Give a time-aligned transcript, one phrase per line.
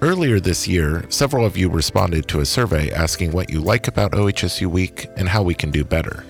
[0.00, 4.12] Earlier this year, several of you responded to a survey asking what you like about
[4.12, 6.24] OHSU Week and how we can do better.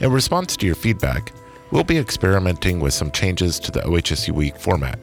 [0.00, 1.32] In response to your feedback,
[1.70, 4.98] we'll be experimenting with some changes to the OHSU Week format.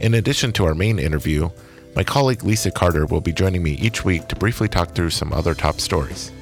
[0.00, 1.48] In addition to our main interview,
[1.94, 5.32] my colleague Lisa Carter will be joining me each week to briefly talk through some
[5.32, 6.32] other top stories.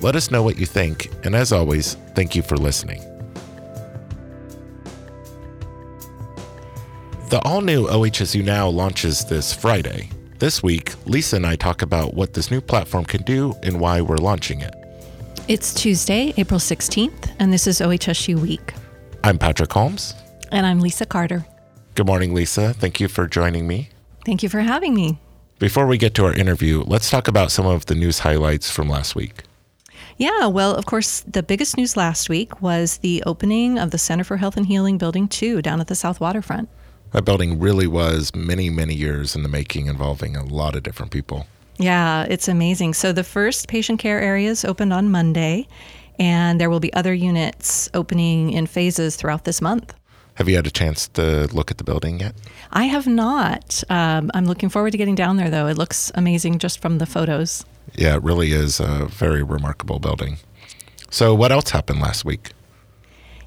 [0.00, 3.11] Let us know what you think, and as always, thank you for listening.
[7.32, 10.10] The all new OHSU Now launches this Friday.
[10.38, 14.02] This week, Lisa and I talk about what this new platform can do and why
[14.02, 14.74] we're launching it.
[15.48, 18.74] It's Tuesday, April 16th, and this is OHSU Week.
[19.24, 20.12] I'm Patrick Holmes.
[20.50, 21.46] And I'm Lisa Carter.
[21.94, 22.74] Good morning, Lisa.
[22.74, 23.88] Thank you for joining me.
[24.26, 25.18] Thank you for having me.
[25.58, 28.90] Before we get to our interview, let's talk about some of the news highlights from
[28.90, 29.44] last week.
[30.18, 34.22] Yeah, well, of course, the biggest news last week was the opening of the Center
[34.22, 36.68] for Health and Healing Building 2 down at the South Waterfront.
[37.12, 41.12] That building really was many, many years in the making, involving a lot of different
[41.12, 41.46] people.
[41.78, 42.94] Yeah, it's amazing.
[42.94, 45.66] So the first patient care areas opened on Monday,
[46.18, 49.94] and there will be other units opening in phases throughout this month.
[50.36, 52.34] Have you had a chance to look at the building yet?
[52.70, 53.84] I have not.
[53.90, 55.66] Um, I'm looking forward to getting down there, though.
[55.66, 57.66] It looks amazing just from the photos.
[57.94, 60.38] Yeah, it really is a very remarkable building.
[61.10, 62.52] So, what else happened last week?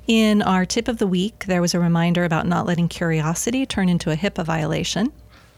[0.07, 3.89] In our tip of the week, there was a reminder about not letting curiosity turn
[3.89, 5.11] into a HIPAA violation.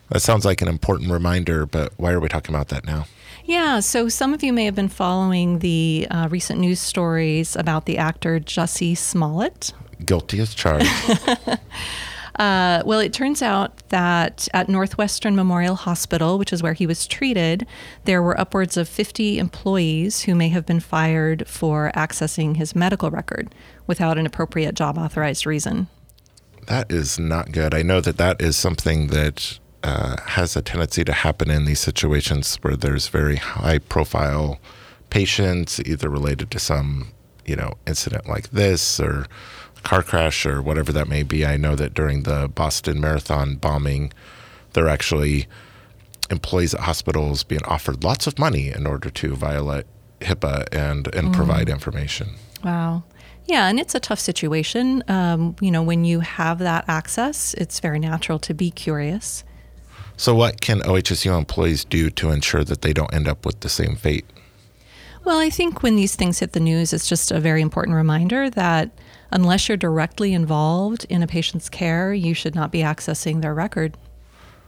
[0.10, 3.08] That sounds like an important reminder, but why are we talking about that now?
[3.44, 7.86] Yeah, so some of you may have been following the uh, recent news stories about
[7.86, 9.74] the actor Jussie Smollett.
[10.06, 10.88] Guilty as charged.
[12.38, 17.08] Uh, well, it turns out that at Northwestern Memorial Hospital, which is where he was
[17.08, 17.66] treated,
[18.06, 23.10] there were upwards of 50 employees who may have been fired for accessing his medical
[23.10, 23.54] record
[23.88, 25.88] without an appropriate job authorized reason.
[26.68, 27.74] That is not good.
[27.74, 31.80] I know that that is something that uh, has a tendency to happen in these
[31.80, 34.60] situations where there's very high profile
[35.10, 37.14] patients, either related to some,
[37.46, 39.28] you know, incident like this or
[39.88, 41.46] car crash or whatever that may be.
[41.46, 44.12] I know that during the Boston Marathon bombing,
[44.74, 45.48] there are actually
[46.30, 49.86] employees at hospitals being offered lots of money in order to violate
[50.20, 51.34] HIPAA and and mm.
[51.34, 52.36] provide information.
[52.66, 53.04] Wow.
[53.46, 55.06] Yeah, and it's a tough situation.
[55.08, 59.46] Um, you know, when you have that access, it's very natural to be curious.
[60.18, 63.70] So, what can OHSU employees do to ensure that they don't end up with the
[63.70, 64.26] same fate?
[65.24, 68.50] Well, I think when these things hit the news, it's just a very important reminder
[68.50, 68.90] that
[69.32, 73.98] unless you're directly involved in a patient's care, you should not be accessing their record.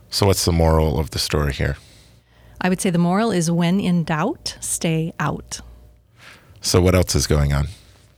[0.09, 1.77] So, what's the moral of the story here?
[2.61, 5.61] I would say the moral is when in doubt, stay out.
[6.61, 7.67] So, what else is going on?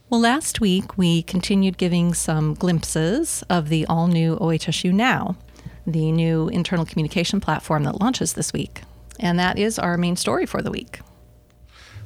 [0.10, 5.38] Well, last week we continued giving some glimpses of the all new OHSU Now,
[5.88, 8.82] the new internal communication platform that launches this week.
[9.20, 11.00] And that is our main story for the week.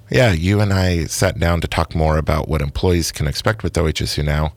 [0.10, 3.74] Yeah, you and I sat down to talk more about what employees can expect with
[3.74, 4.54] OHSU now,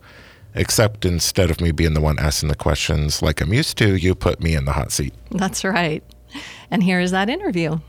[0.53, 4.13] except instead of me being the one asking the questions like I'm used to, you
[4.13, 5.13] put me in the hot seat.
[5.31, 6.03] That's right.
[6.69, 7.79] And here is that interview.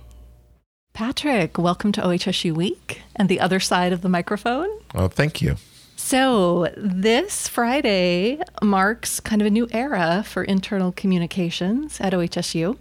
[0.95, 4.69] Patrick, welcome to OHSU Week and the other side of the microphone.
[4.95, 5.57] Oh, thank you.
[5.97, 12.79] So, this Friday marks kind of a new era for internal communications at OHSU.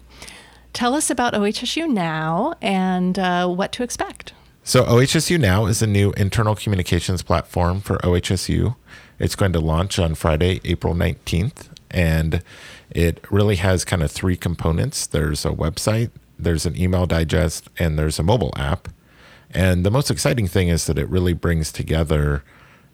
[0.71, 4.33] Tell us about OHSU now and uh, what to expect.
[4.63, 8.75] So, OHSU Now is a new internal communications platform for OHSU.
[9.17, 12.43] It's going to launch on Friday, April 19th, and
[12.91, 17.97] it really has kind of three components there's a website, there's an email digest, and
[17.97, 18.89] there's a mobile app.
[19.51, 22.43] And the most exciting thing is that it really brings together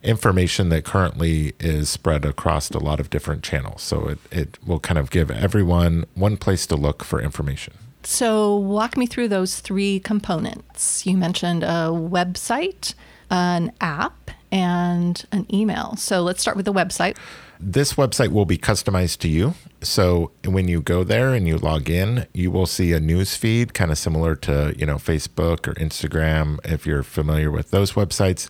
[0.02, 3.82] information that currently is spread across a lot of different channels.
[3.82, 7.74] So it, it will kind of give everyone one place to look for information.
[8.08, 11.06] So, walk me through those three components.
[11.06, 12.94] You mentioned a website,
[13.32, 15.96] an app, and an email.
[15.96, 17.18] So, let's start with the website.
[17.60, 19.56] This website will be customized to you.
[19.82, 23.74] So, when you go there and you log in, you will see a news feed
[23.74, 28.50] kind of similar to, you know, Facebook or Instagram if you're familiar with those websites.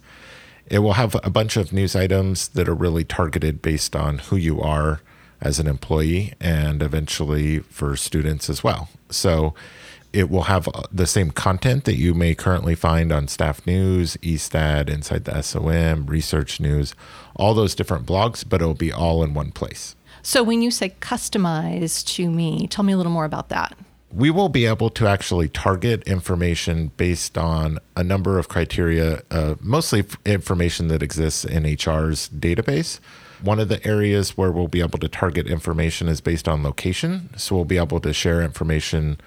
[0.68, 4.36] It will have a bunch of news items that are really targeted based on who
[4.36, 5.00] you are
[5.42, 8.90] as an employee and eventually for students as well.
[9.10, 9.54] So
[10.16, 14.90] it will have the same content that you may currently find on Staff News, eStat,
[14.90, 16.96] Inside the SOM, Research News,
[17.36, 19.94] all those different blogs, but it'll be all in one place.
[20.22, 23.78] So when you say customize to me, tell me a little more about that.
[24.10, 29.56] We will be able to actually target information based on a number of criteria, uh,
[29.60, 33.02] mostly information that exists in HR's database
[33.42, 37.30] One of the areas where we'll be able to target information is based on location.
[37.38, 39.18] So we'll be able to share information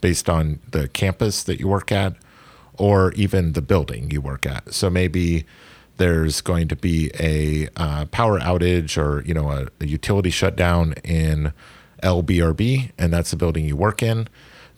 [0.00, 2.14] based on the campus that you work at
[2.78, 4.72] or even the building you work at.
[4.72, 5.44] So maybe
[5.98, 10.94] there's going to be a uh, power outage or you know a, a, utility shutdown
[11.04, 11.52] in
[12.02, 14.28] LBRB, and that's the building you work in.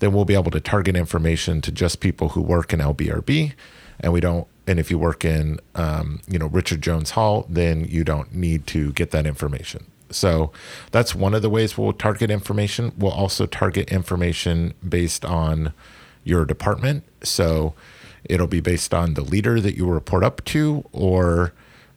[0.01, 3.53] Then we'll be able to target information to just people who work in LBRB,
[4.01, 4.49] and we don't.
[4.71, 8.69] And if you work in um, you know Richard Jones Hall, then you don't need
[8.69, 9.87] to get that information.
[10.11, 10.53] So
[10.93, 12.93] that's one of the ways we'll target information.
[12.97, 15.73] We'll also target information based on
[16.23, 17.03] your department.
[17.25, 17.75] So
[18.23, 21.53] it'll be based on the leader that you report up to or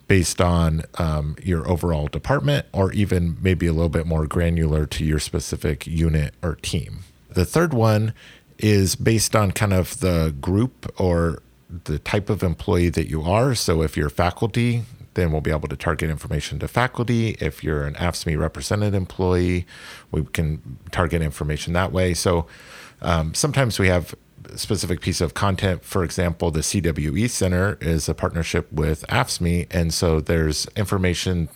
[0.08, 5.06] based on um, your overall department or even maybe a little bit more granular to
[5.06, 7.00] your specific unit or team.
[7.30, 8.16] The third one
[8.58, 11.44] is based on kind of the group or
[11.86, 13.56] the type of employee that you are.
[13.56, 14.84] So if you're faculty,
[15.14, 17.38] then we'll be able to target information to faculty.
[17.40, 19.66] If you're an AFSCME represented employee,
[20.12, 22.14] we can target information that way.
[22.14, 22.48] So
[23.02, 24.16] um, sometimes we have
[24.56, 25.84] specific piece of content.
[25.84, 31.50] For example, the CWE Center is a partnership with AFSCME, and so there's information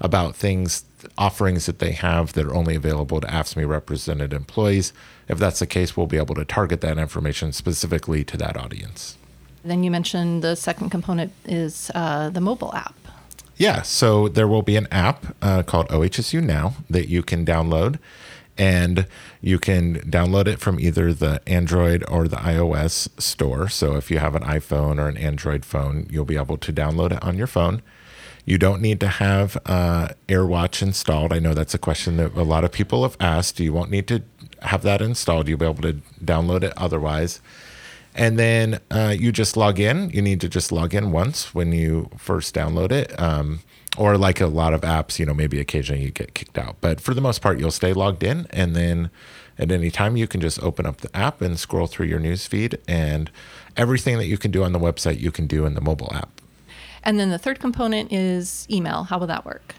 [0.00, 0.84] about things,
[1.18, 4.92] offerings that they have that are only available to AFSCME represented employees.
[5.28, 9.18] If that's the case, we'll be able to target that information specifically to that audience.
[9.64, 12.94] Then you mentioned the second component is uh, the mobile app.
[13.56, 17.98] Yeah, so there will be an app uh, called OHSU Now that you can download,
[18.56, 19.06] and
[19.42, 23.68] you can download it from either the Android or the iOS store.
[23.68, 27.12] So if you have an iPhone or an Android phone, you'll be able to download
[27.12, 27.82] it on your phone.
[28.46, 31.32] You don't need to have uh, AirWatch installed.
[31.32, 33.60] I know that's a question that a lot of people have asked.
[33.60, 34.22] You won't need to
[34.62, 35.48] have that installed.
[35.48, 37.40] You'll be able to download it otherwise.
[38.14, 40.10] And then uh, you just log in.
[40.10, 43.18] You need to just log in once when you first download it.
[43.20, 43.60] Um,
[43.96, 46.76] or like a lot of apps, you know, maybe occasionally you get kicked out.
[46.80, 48.46] But for the most part, you'll stay logged in.
[48.50, 49.10] And then
[49.58, 52.46] at any time, you can just open up the app and scroll through your news
[52.46, 52.78] feed.
[52.86, 53.30] And
[53.76, 56.40] everything that you can do on the website, you can do in the mobile app.
[57.02, 59.04] And then the third component is email.
[59.04, 59.74] How will that work?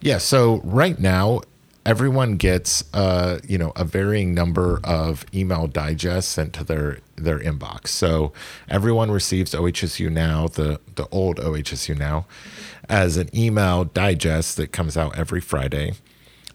[0.00, 0.18] Yeah.
[0.18, 1.42] So right now,
[1.86, 7.38] everyone gets uh, you know a varying number of email digests sent to their their
[7.38, 7.88] inbox.
[7.88, 8.32] So
[8.68, 12.26] everyone receives OHSU now, the the old OHSU now,
[12.88, 15.94] as an email digest that comes out every Friday.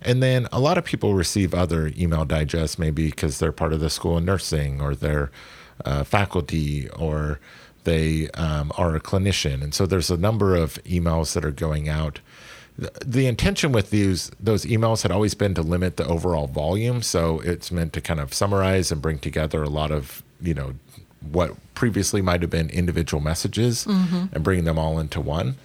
[0.02, 3.82] And then a lot of people receive other email digests, maybe because they're part of
[3.82, 5.30] the school of nursing or they're
[5.84, 7.42] uh, faculty or
[7.84, 9.62] they um, are a clinician.
[9.62, 12.22] And so there's a number of emails that are going out
[13.06, 17.02] the intention with these those emails had always been to limit the overall volume.
[17.02, 20.74] So it's meant to kind of summarize and bring together a lot of you know
[21.32, 24.26] what previously might have been individual messages mm-hmm.
[24.34, 25.56] and bringing them all into one.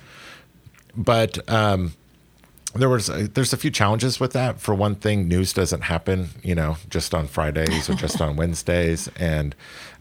[0.97, 1.95] But um,
[2.75, 4.61] there was a, there's a few challenges with that.
[4.61, 9.09] For one thing news doesn't happen you know just on fridays or just on wednesdays.
[9.19, 9.55] And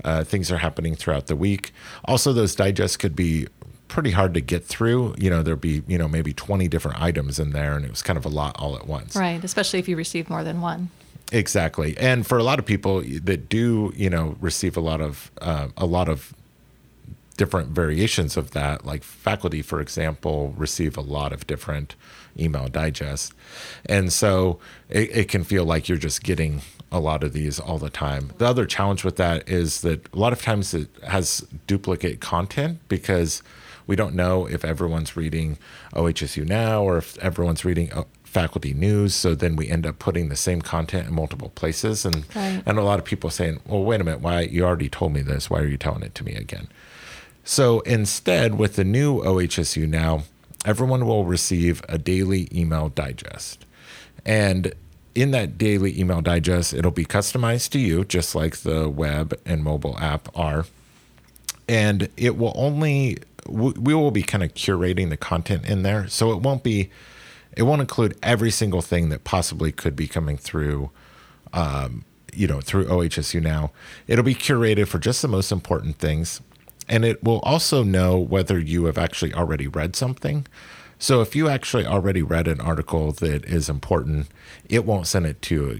[0.03, 1.71] uh, things are happening throughout the week.
[2.05, 3.47] Also those digests could be
[3.93, 5.13] pretty hard to get through.
[5.19, 8.01] You know, there'd be, you know, maybe 20 different items in there, and it was
[8.01, 9.15] kind of a lot all at once.
[9.15, 9.41] Right.
[9.43, 10.89] Especially if you receive more than one.
[11.31, 11.95] Exactly.
[11.99, 15.67] And for a lot of people that do, you know, receive a lot of, uh,
[15.77, 16.33] a lot of
[17.37, 21.95] different variations of that, like faculty, for example, receive a lot of different
[22.37, 23.31] email digests.
[23.85, 24.59] And so
[24.89, 28.31] it, it can feel like you're just getting a lot of these all the time.
[28.39, 32.79] The other challenge with that is that a lot of times it has duplicate content
[32.87, 33.43] because
[33.87, 35.57] we don't know if everyone's reading
[35.93, 39.13] OHSU now or if everyone's reading uh, faculty news.
[39.13, 42.05] So then we end up putting the same content in multiple places.
[42.05, 42.63] And, right.
[42.65, 45.21] and a lot of people saying, well, wait a minute, why you already told me
[45.21, 45.49] this.
[45.49, 46.67] Why are you telling it to me again?
[47.43, 50.23] So instead, with the new OHSU now,
[50.65, 53.65] everyone will receive a daily email digest.
[54.25, 54.73] And
[55.13, 59.63] in that daily email digest, it'll be customized to you, just like the web and
[59.63, 60.65] mobile app are.
[61.67, 66.07] And it will only we will be kind of curating the content in there.
[66.07, 66.89] So it won't be,
[67.55, 70.91] it won't include every single thing that possibly could be coming through,
[71.51, 73.71] um, you know, through OHSU now.
[74.07, 76.41] It'll be curated for just the most important things.
[76.89, 80.47] And it will also know whether you have actually already read something.
[80.99, 84.27] So if you actually already read an article that is important,
[84.69, 85.79] it won't send it to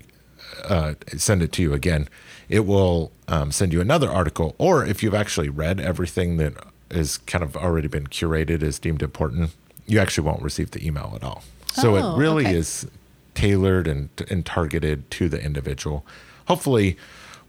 [0.65, 2.08] uh, send it to you again.
[2.50, 6.53] It will um, send you another article, or if you've actually read everything that
[6.95, 9.51] is kind of already been curated is deemed important,
[9.85, 11.43] you actually won't receive the email at all.
[11.67, 12.55] So oh, it really okay.
[12.55, 12.88] is
[13.33, 16.05] tailored and, and targeted to the individual.
[16.47, 16.97] Hopefully,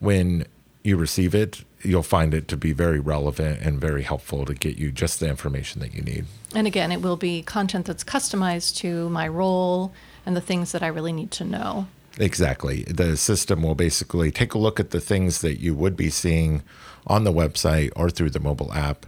[0.01, 0.47] when
[0.83, 4.79] you receive it, you'll find it to be very relevant and very helpful to get
[4.79, 6.25] you just the information that you need.
[6.55, 9.93] And again, it will be content that's customized to my role
[10.25, 11.87] and the things that I really need to know.
[12.19, 12.85] Exactly.
[12.85, 16.63] The system will basically take a look at the things that you would be seeing
[17.07, 19.05] on the website or through the mobile app.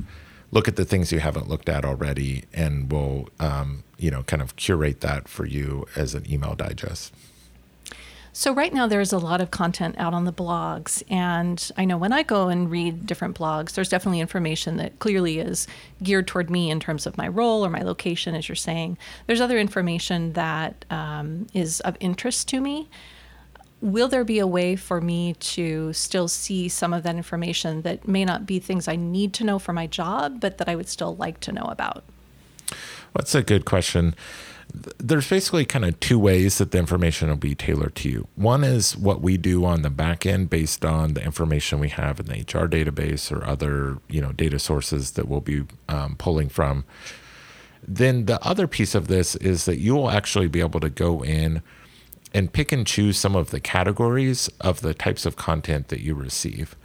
[0.53, 4.43] Look at the things you haven't looked at already, and we'll um, you know kind
[4.43, 7.13] of curate that for you as an email digest.
[8.39, 11.03] So, right now, there's a lot of content out on the blogs.
[11.09, 15.39] And I know when I go and read different blogs, there's definitely information that clearly
[15.39, 15.67] is
[16.03, 18.99] geared toward me in terms of my role or my location, as you're saying.
[19.27, 22.91] There's other information that um, is of interest to me.
[23.81, 28.09] Will there be a way for me to still see some of that information that
[28.09, 30.89] may not be things I need to know for my job, but that I would
[30.89, 32.03] still like to know about?
[33.15, 34.15] That's a good question
[34.99, 38.29] there's basically kind of two ways that the information will be tailored to you.
[38.35, 42.21] One is what we do on the back end based on the information we have
[42.21, 46.49] in the HR database or other you know data sources that we'll be um, pulling
[46.49, 46.85] from.
[47.87, 51.23] Then the other piece of this is that you will actually be able to go
[51.23, 51.63] in
[52.35, 56.15] and pick and choose some of the categories of the types of content that you
[56.15, 56.77] receive.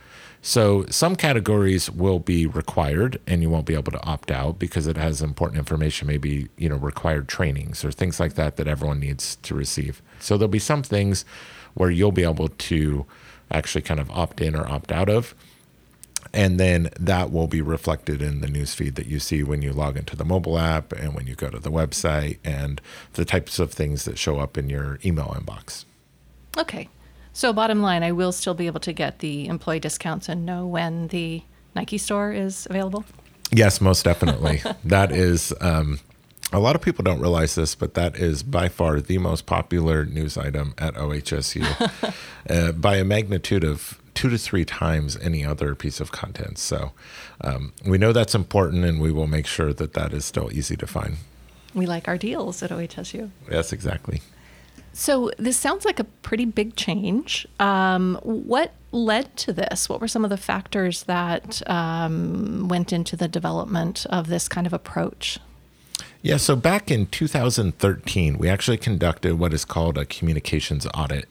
[0.41, 4.87] So some categories will be required and you won't be able to opt out because
[4.87, 8.99] it has important information, maybe, you know, required trainings or things like that that everyone
[8.99, 10.01] needs to receive.
[10.19, 11.25] So there'll be some things
[11.75, 13.05] where you'll be able to
[13.51, 15.35] actually kind of opt in or opt out of.
[16.33, 19.97] And then that will be reflected in the newsfeed that you see when you log
[19.97, 22.79] into the mobile app and when you go to the website and
[23.13, 25.83] the types of things that show up in your email inbox.
[26.57, 26.87] Okay.
[27.33, 30.65] So, bottom line, I will still be able to get the employee discounts and know
[30.65, 31.43] when the
[31.75, 33.05] Nike store is available?
[33.51, 34.61] Yes, most definitely.
[34.83, 35.99] that is, um,
[36.51, 40.05] a lot of people don't realize this, but that is by far the most popular
[40.05, 42.13] news item at OHSU
[42.49, 46.57] uh, by a magnitude of two to three times any other piece of content.
[46.57, 46.91] So
[47.41, 50.75] um, we know that's important and we will make sure that that is still easy
[50.77, 51.17] to find.
[51.73, 53.29] We like our deals at OHSU.
[53.49, 54.21] Yes, exactly.
[54.93, 57.47] So this sounds like a pretty big change.
[57.59, 59.87] Um, what led to this?
[59.87, 64.67] What were some of the factors that um, went into the development of this kind
[64.67, 65.39] of approach?
[66.23, 71.27] Yeah, so back in 2013, we actually conducted what is called a communications audit.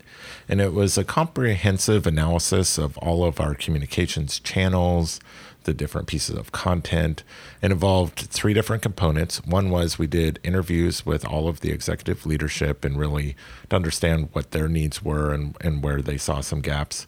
[0.48, 5.20] And it was a comprehensive analysis of all of our communications channels,
[5.62, 7.22] the different pieces of content.
[7.62, 9.44] It involved three different components.
[9.44, 13.36] One was we did interviews with all of the executive leadership and really
[13.68, 17.06] to understand what their needs were and, and where they saw some gaps.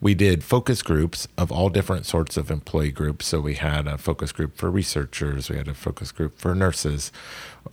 [0.00, 3.26] We did focus groups of all different sorts of employee groups.
[3.26, 7.10] So we had a focus group for researchers, we had a focus group for nurses,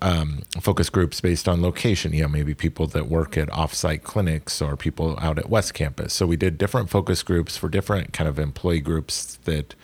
[0.01, 4.61] um, focus groups based on location, you know, maybe people that work at offsite clinics
[4.61, 6.13] or people out at West Campus.
[6.13, 9.75] So we did different focus groups for different kind of employee groups that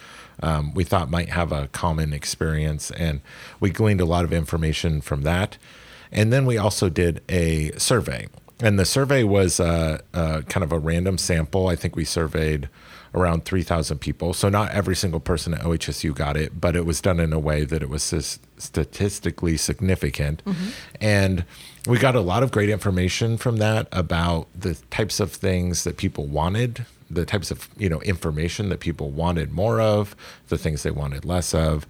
[0.41, 2.91] um, we thought might have a common experience.
[2.91, 3.21] And
[3.59, 5.57] we gleaned a lot of information from that.
[6.11, 8.27] And then we also did a survey.
[8.61, 11.67] And the survey was uh, uh, kind of a random sample.
[11.67, 12.69] I think we surveyed
[13.15, 14.33] around 3,000 people.
[14.33, 17.39] So not every single person at OHSU got it, but it was done in a
[17.39, 20.43] way that it was statistically significant.
[20.45, 20.69] Mm-hmm.
[21.01, 21.45] And
[21.87, 25.97] we got a lot of great information from that about the types of things that
[25.97, 30.15] people wanted the types of you know information that people wanted more of,
[30.49, 31.87] the things they wanted less of,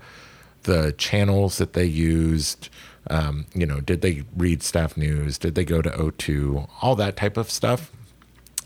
[0.63, 2.69] the channels that they used.
[3.09, 5.37] Um, you know, did they read staff news?
[5.37, 6.69] Did they go to O2?
[6.81, 7.91] All that type of stuff.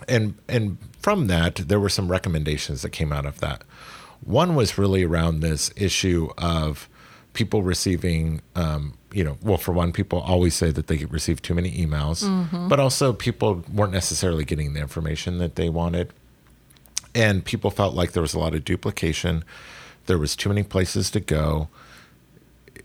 [0.08, 3.64] And and from that, there were some recommendations that came out of that.
[4.22, 6.90] One was really around this issue of
[7.34, 11.56] people receiving um, you know well for one people always say that they receive too
[11.56, 12.68] many emails mm-hmm.
[12.68, 16.14] but also people weren't necessarily getting the information that they wanted
[17.16, 19.44] and people felt like there was a lot of duplication.
[20.06, 21.70] There was too many places to go.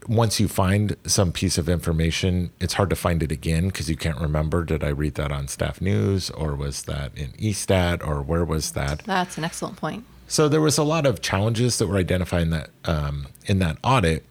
[0.07, 3.97] Once you find some piece of information, it's hard to find it again because you
[3.97, 4.65] can't remember.
[4.65, 8.73] Did I read that on staff news or was that in eStat or where was
[8.73, 9.01] that?
[9.05, 10.05] That's an excellent point.
[10.29, 13.79] So there was a lot of challenges that were identified in that um, in that
[13.83, 14.27] audit,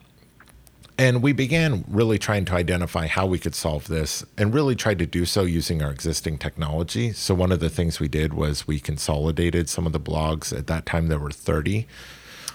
[1.00, 4.98] and we began really trying to identify how we could solve this and really tried
[5.00, 7.14] to do so using our existing technology.
[7.14, 10.58] So, one of the things we did was we consolidated some of the blogs.
[10.58, 11.88] At that time, there were 30.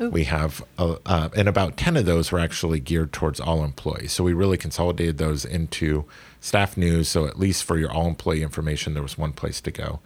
[0.02, 0.10] Ooh.
[0.10, 4.12] We have, uh, uh, and about 10 of those were actually geared towards all employees.
[4.12, 6.04] So, we really consolidated those into
[6.40, 7.08] staff news.
[7.08, 10.00] So, at least for your all employee information, there was one place to go.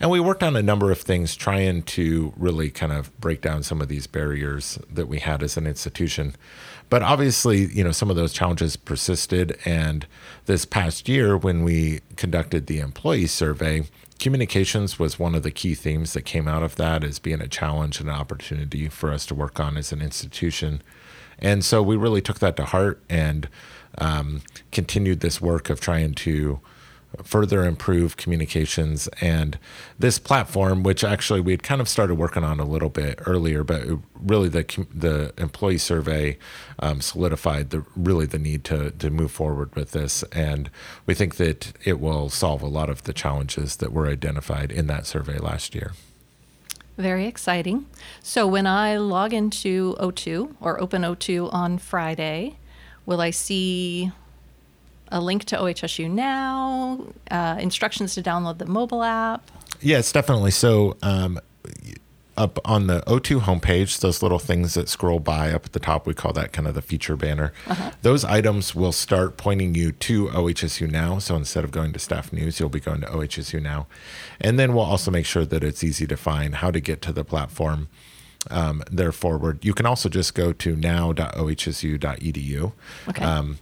[0.00, 3.62] And we worked on a number of things trying to really kind of break down
[3.62, 6.34] some of these barriers that we had as an institution.
[6.88, 9.58] But obviously, you know, some of those challenges persisted.
[9.64, 10.06] And
[10.46, 13.84] this past year, when we conducted the employee survey,
[14.18, 17.48] communications was one of the key themes that came out of that as being a
[17.48, 20.82] challenge and an opportunity for us to work on as an institution.
[21.38, 23.48] And so we really took that to heart and
[23.98, 24.42] um,
[24.72, 26.60] continued this work of trying to
[27.22, 29.08] further improve communications.
[29.20, 29.58] And
[29.98, 33.64] this platform, which actually we had kind of started working on a little bit earlier,
[33.64, 33.82] but
[34.20, 36.38] really the the employee survey
[36.78, 40.22] um, solidified the really the need to to move forward with this.
[40.32, 40.70] And
[41.06, 44.86] we think that it will solve a lot of the challenges that were identified in
[44.88, 45.92] that survey last year.
[46.96, 47.86] Very exciting.
[48.22, 52.56] So when I log into O2 or Open O2 on Friday,
[53.04, 54.12] will I see
[55.08, 59.50] a link to OHSU Now, uh, instructions to download the mobile app?
[59.80, 60.50] Yes, definitely.
[60.50, 61.38] So, um,
[62.36, 66.06] up on the O2 homepage, those little things that scroll by up at the top,
[66.06, 67.52] we call that kind of the feature banner.
[67.66, 67.92] Uh-huh.
[68.02, 71.18] Those items will start pointing you to OHSU Now.
[71.18, 73.86] So instead of going to Staff News, you'll be going to OHSU Now.
[74.40, 77.12] And then we'll also make sure that it's easy to find how to get to
[77.12, 77.88] the platform.
[78.48, 79.64] Um, there forward.
[79.64, 82.72] You can also just go to now.ohsu.edu.
[83.08, 83.24] Okay.
[83.24, 83.58] Um,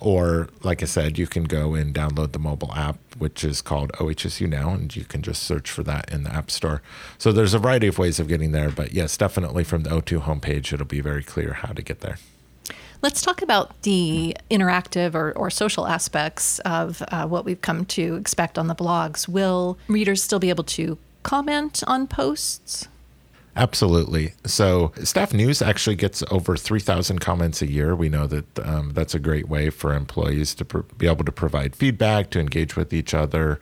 [0.00, 3.92] or, like I said, you can go and download the mobile app, which is called
[3.94, 6.82] OHSU Now, and you can just search for that in the App Store.
[7.18, 10.22] So there's a variety of ways of getting there, but yes, definitely from the O2
[10.22, 12.18] homepage, it'll be very clear how to get there.
[13.02, 18.16] Let's talk about the interactive or, or social aspects of uh, what we've come to
[18.16, 19.28] expect on the blogs.
[19.28, 22.88] Will readers still be able to comment on posts?
[23.56, 24.32] Absolutely.
[24.44, 27.94] So, Staff News actually gets over 3,000 comments a year.
[27.94, 31.32] We know that um, that's a great way for employees to pr- be able to
[31.32, 33.60] provide feedback, to engage with each other,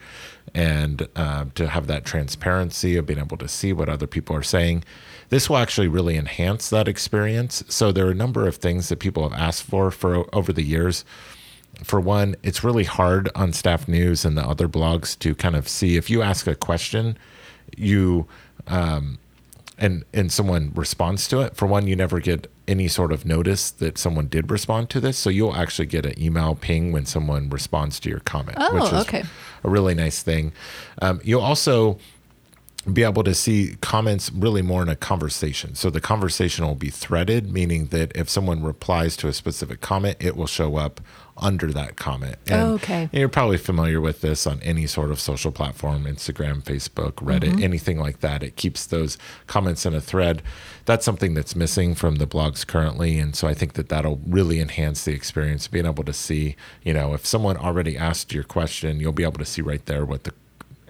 [0.55, 4.43] and uh, to have that transparency of being able to see what other people are
[4.43, 4.83] saying.
[5.29, 7.63] This will actually really enhance that experience.
[7.69, 10.65] So, there are a number of things that people have asked for for over the
[10.65, 11.05] years
[11.83, 15.67] for one, it's really hard on staff news and the other blogs to kind of
[15.67, 17.17] see if you ask a question,
[17.77, 18.27] you
[18.67, 19.19] um,
[19.79, 21.57] and and someone responds to it.
[21.57, 25.19] For one you never get any sort of notice that someone did respond to this.
[25.19, 28.93] So you'll actually get an email ping when someone responds to your comment oh, which
[28.93, 29.25] is okay.
[29.65, 30.53] a really nice thing.
[31.01, 31.99] Um, you'll also
[32.91, 35.75] be able to see comments really more in a conversation.
[35.75, 40.17] So the conversation will be threaded, meaning that if someone replies to a specific comment,
[40.19, 41.01] it will show up
[41.37, 42.37] under that comment.
[42.47, 43.09] And oh, okay.
[43.13, 47.63] You're probably familiar with this on any sort of social platform, Instagram, Facebook, Reddit, mm-hmm.
[47.63, 48.43] anything like that.
[48.43, 49.17] It keeps those
[49.47, 50.43] comments in a thread.
[50.85, 53.19] That's something that's missing from the blogs currently.
[53.19, 56.93] And so I think that that'll really enhance the experience, being able to see, you
[56.93, 60.25] know, if someone already asked your question, you'll be able to see right there what
[60.25, 60.35] the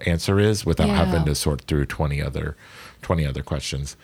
[0.07, 1.05] answer is without yeah.
[1.05, 2.55] having to sort through 20 other
[3.01, 3.95] 20 other questions.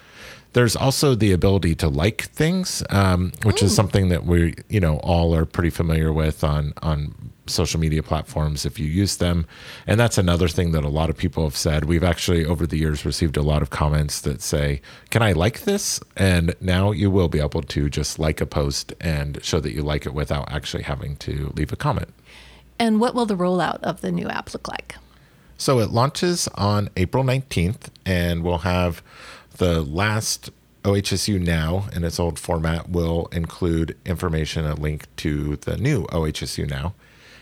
[0.54, 3.68] There's also the ability to like things um, which Ooh.
[3.68, 8.04] is something that we you know all are pretty familiar with on on social media
[8.04, 9.46] platforms if you use them.
[9.88, 11.86] And that's another thing that a lot of people have said.
[11.86, 15.62] We've actually over the years received a lot of comments that say can i like
[15.62, 16.00] this?
[16.16, 19.82] And now you will be able to just like a post and show that you
[19.82, 22.10] like it without actually having to leave a comment.
[22.78, 24.96] And what will the rollout of the new app look like
[25.60, 29.04] so it launches on April 19th, and we'll have
[29.58, 30.50] the last
[30.86, 36.68] OHSU Now in its old format will include information, a link to the new OHSU
[36.68, 36.94] Now,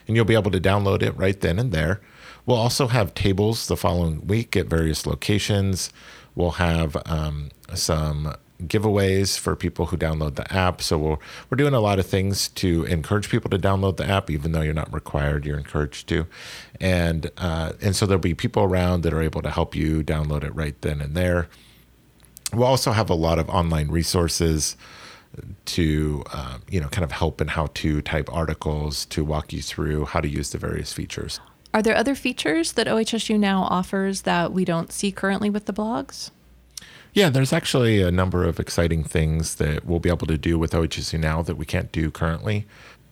[0.07, 2.01] and you'll be able to download it right then and there.
[2.47, 5.93] We'll also have tables the following week at various locations.
[6.33, 10.81] We'll have um, some giveaways for people who download the app.
[10.81, 11.17] So we're,
[11.49, 14.61] we're doing a lot of things to encourage people to download the app, even though
[14.61, 16.25] you're not required, you're encouraged to.
[16.79, 20.43] And, uh, and so there'll be people around that are able to help you download
[20.43, 21.47] it right then and there.
[22.53, 24.77] We'll also have a lot of online resources
[25.65, 29.61] to uh, you know kind of help and how to type articles to walk you
[29.61, 31.39] through how to use the various features.
[31.73, 35.73] Are there other features that OHSU now offers that we don't see currently with the
[35.73, 36.31] blogs?
[37.17, 40.73] Yeah, there's actually a number of exciting things that we'll be able to do with
[40.73, 42.67] OHSU now that we can't do currently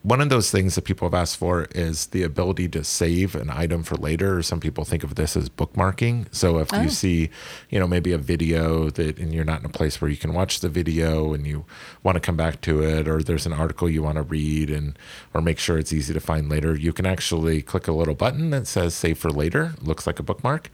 [0.06, 3.50] one of those things that people have asked for is the ability to save an
[3.50, 4.44] item for later.
[4.44, 6.28] Some people think of this as bookmarking.
[6.30, 6.84] So if oh.
[6.84, 7.32] you see,
[7.72, 10.34] you know, maybe a video that and you're not in a place where you can
[10.34, 11.66] watch the video and you
[12.04, 14.96] want to come back to it, or there's an article you want to read and
[15.34, 18.52] or make sure it's easy to find later, you can actually click a little button
[18.52, 19.74] that says save for later.
[19.82, 20.70] looks like a bookmark.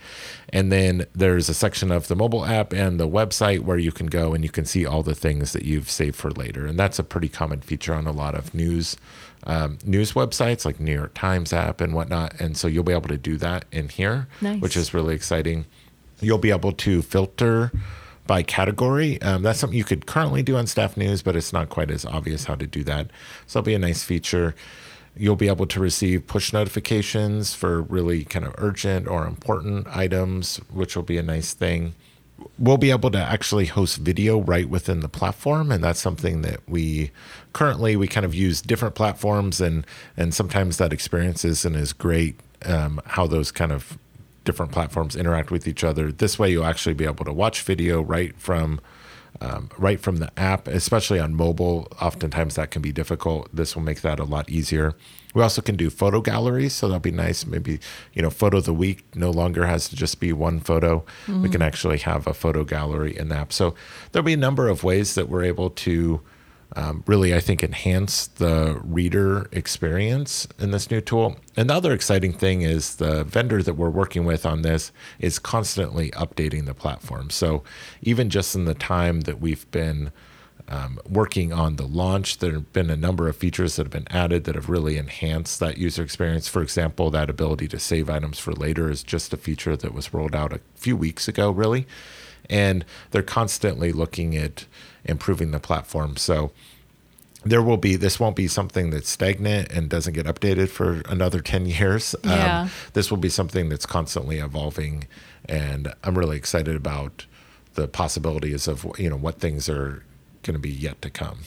[0.49, 4.07] And then there's a section of the mobile app and the website where you can
[4.07, 6.65] go and you can see all the things that you've saved for later.
[6.65, 8.97] And that's a pretty common feature on a lot of news
[9.43, 12.39] um, news websites like New York Times app and whatnot.
[12.39, 14.61] And so you'll be able to do that in here, nice.
[14.61, 15.65] which is really exciting.
[16.19, 17.71] You'll be able to filter
[18.27, 19.21] by category.
[19.21, 22.05] Um, that's something you could currently do on Staff News, but it's not quite as
[22.05, 23.07] obvious how to do that.
[23.47, 24.55] So it'll be a nice feature.
[25.17, 30.57] You'll be able to receive push notifications for really kind of urgent or important items,
[30.71, 31.93] which will be a nice thing.
[32.59, 36.59] We'll be able to actually host video right within the platform, and that's something that
[36.67, 37.11] we
[37.53, 42.39] currently we kind of use different platforms, and and sometimes that experience isn't as great.
[42.63, 43.97] Um, how those kind of
[44.43, 46.11] different platforms interact with each other.
[46.11, 48.79] This way, you'll actually be able to watch video right from
[49.41, 51.87] um, right from the app, especially on mobile.
[51.99, 53.53] Oftentimes that can be difficult.
[53.53, 54.95] This will make that a lot easier.
[55.33, 57.45] We also can do photo galleries, so that'll be nice.
[57.45, 57.79] Maybe
[58.13, 60.99] you know, photo of the week no longer has to just be one photo.
[61.25, 61.41] Mm-hmm.
[61.41, 63.51] We can actually have a photo gallery in the app.
[63.51, 63.73] So
[64.11, 66.21] there'll be a number of ways that we're able to
[66.75, 71.35] um, really, I think, enhance the reader experience in this new tool.
[71.57, 75.37] And the other exciting thing is the vendor that we're working with on this is
[75.37, 77.29] constantly updating the platform.
[77.29, 77.63] So
[78.01, 80.11] even just in the time that we've been
[80.69, 84.07] um, working on the launch, there have been a number of features that have been
[84.09, 86.47] added that have really enhanced that user experience.
[86.47, 90.13] For example, that ability to save items for later is just a feature that was
[90.13, 91.85] rolled out a few weeks ago, really.
[92.51, 94.65] And they're constantly looking at
[95.03, 96.17] improving the platform.
[96.17, 96.51] So
[97.43, 101.41] there will be this won't be something that's stagnant and doesn't get updated for another
[101.41, 102.61] 10 years um, yeah.
[102.61, 105.07] Um, this will be something that's constantly evolving
[105.45, 107.25] and i'm really excited about
[107.73, 110.03] the possibilities of you know what things are
[110.43, 111.39] going to be yet to come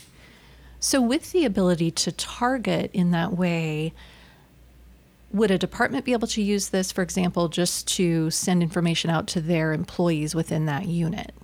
[0.81, 3.93] so with the ability to target in that way
[5.35, 9.27] would a department be able to use this for example just to send information out
[9.27, 11.35] to their employees within that unit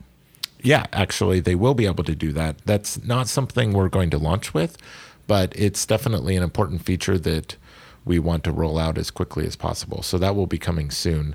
[0.63, 2.59] yeah, actually, they will be able to do that.
[2.65, 4.77] That's not something we're going to launch with,
[5.27, 7.57] but it's definitely an important feature that
[8.05, 10.03] we want to roll out as quickly as possible.
[10.03, 11.35] So that will be coming soon.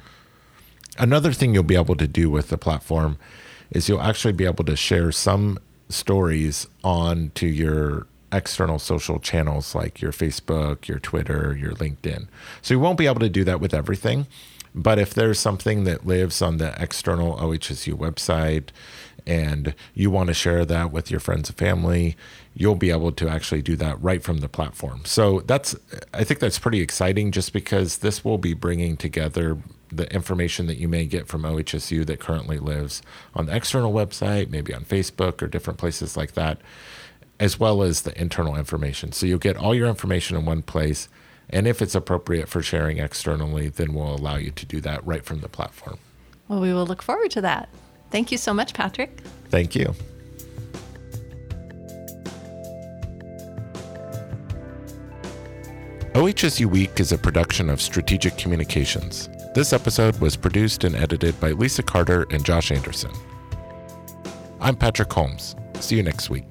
[0.98, 3.18] Another thing you'll be able to do with the platform
[3.72, 5.58] is you'll actually be able to share some
[5.90, 12.28] stories on to your external social channels like your Facebook, your Twitter, your LinkedIn.
[12.62, 14.28] So you won't be able to do that with everything.
[14.74, 18.70] But if there's something that lives on the external OHSU website
[19.26, 22.18] and you want to share that with your friends and family,
[22.54, 25.04] you'll be able to actually do that right from the platform.
[25.06, 25.76] So that's,
[26.14, 29.58] I think that's pretty exciting just because this will be bringing together
[29.92, 33.02] the information that you may get from OHSU that currently lives
[33.34, 36.60] on the external website, maybe on Facebook or different places like that,
[37.40, 39.12] as well as the internal information.
[39.12, 41.10] So you'll get all your information in one place
[41.50, 45.24] and if it's appropriate for sharing externally, then we'll allow you to do that right
[45.24, 46.00] from the platform.
[46.48, 47.70] Well, we will look forward to that.
[48.12, 49.22] Thank you so much, Patrick.
[49.50, 49.94] Thank you.
[56.14, 59.30] OHSU Week is a production of Strategic Communications.
[59.54, 63.12] This episode was produced and edited by Lisa Carter and Josh Anderson.
[64.62, 65.56] I'm Patrick Holmes.
[65.82, 66.46] See you next week.